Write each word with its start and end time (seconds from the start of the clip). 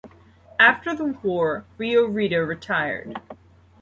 After 0.59 0.95
the 0.95 1.05
war, 1.21 1.63
Rio 1.77 2.05
Rita 2.05 2.43
retired. 2.43 3.21